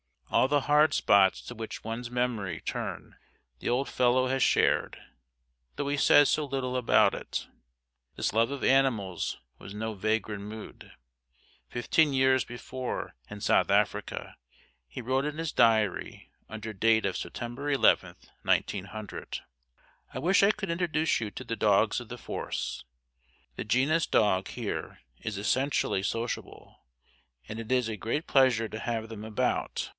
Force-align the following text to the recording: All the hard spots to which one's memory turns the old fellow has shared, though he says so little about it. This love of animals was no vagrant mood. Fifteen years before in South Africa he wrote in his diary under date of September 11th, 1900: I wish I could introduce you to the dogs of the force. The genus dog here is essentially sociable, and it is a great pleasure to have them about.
All 0.31 0.47
the 0.47 0.61
hard 0.61 0.93
spots 0.93 1.41
to 1.43 1.53
which 1.55 1.83
one's 1.83 2.09
memory 2.09 2.61
turns 2.61 3.15
the 3.59 3.67
old 3.69 3.89
fellow 3.89 4.27
has 4.29 4.41
shared, 4.41 4.97
though 5.75 5.89
he 5.89 5.97
says 5.97 6.29
so 6.29 6.45
little 6.45 6.77
about 6.77 7.13
it. 7.13 7.47
This 8.15 8.31
love 8.33 8.49
of 8.49 8.63
animals 8.63 9.37
was 9.59 9.75
no 9.75 9.93
vagrant 9.93 10.43
mood. 10.43 10.93
Fifteen 11.67 12.13
years 12.13 12.45
before 12.45 13.13
in 13.29 13.41
South 13.41 13.69
Africa 13.69 14.37
he 14.87 15.01
wrote 15.01 15.25
in 15.25 15.37
his 15.37 15.51
diary 15.51 16.31
under 16.49 16.73
date 16.73 17.05
of 17.05 17.17
September 17.17 17.71
11th, 17.71 18.29
1900: 18.43 19.41
I 20.13 20.17
wish 20.19 20.41
I 20.43 20.51
could 20.51 20.71
introduce 20.71 21.19
you 21.19 21.29
to 21.31 21.43
the 21.43 21.57
dogs 21.57 21.99
of 21.99 22.07
the 22.07 22.17
force. 22.17 22.85
The 23.57 23.65
genus 23.65 24.07
dog 24.07 24.47
here 24.47 25.01
is 25.19 25.37
essentially 25.37 26.01
sociable, 26.01 26.79
and 27.49 27.59
it 27.59 27.71
is 27.71 27.89
a 27.89 27.97
great 27.97 28.25
pleasure 28.27 28.69
to 28.69 28.79
have 28.79 29.09
them 29.09 29.25
about. 29.25 29.89